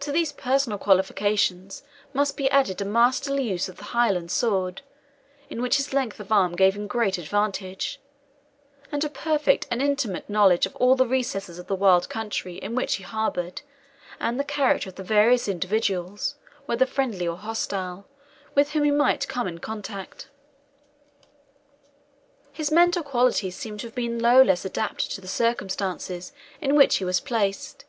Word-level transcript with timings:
To 0.00 0.10
these 0.10 0.32
personal 0.32 0.78
qualifications 0.78 1.84
must 2.12 2.36
be 2.36 2.50
added 2.50 2.80
a 2.80 2.84
masterly 2.84 3.44
use 3.48 3.68
of 3.68 3.76
the 3.76 3.84
Highland 3.94 4.32
sword, 4.32 4.82
in 5.48 5.62
which 5.62 5.76
his 5.76 5.92
length 5.92 6.18
of 6.18 6.32
arm 6.32 6.56
gave 6.56 6.74
him 6.74 6.88
great 6.88 7.18
advantage 7.18 8.00
and 8.90 9.04
a 9.04 9.08
perfect 9.08 9.68
and 9.70 9.80
intimate 9.80 10.28
knowledge 10.28 10.66
of 10.66 10.74
all 10.74 10.96
the 10.96 11.06
recesses 11.06 11.56
of 11.56 11.68
the 11.68 11.76
wild 11.76 12.08
country 12.08 12.56
in 12.56 12.74
which 12.74 12.96
he 12.96 13.04
harboured, 13.04 13.62
and 14.18 14.40
the 14.40 14.42
character 14.42 14.88
of 14.88 14.96
the 14.96 15.04
various 15.04 15.46
individuals, 15.46 16.34
whether 16.66 16.84
friendly 16.84 17.28
or 17.28 17.36
hostile, 17.36 18.08
with 18.56 18.72
whom 18.72 18.82
he 18.82 18.90
might 18.90 19.28
come 19.28 19.46
in 19.46 19.58
contact. 19.58 20.28
His 22.52 22.72
mental 22.72 23.04
qualities 23.04 23.54
seem 23.54 23.78
to 23.78 23.86
have 23.86 23.94
been 23.94 24.18
no 24.18 24.42
less 24.42 24.64
adapted 24.64 25.12
to 25.12 25.20
the 25.20 25.28
circumstances 25.28 26.32
in 26.60 26.74
which 26.74 26.96
he 26.96 27.04
was 27.04 27.20
placed. 27.20 27.84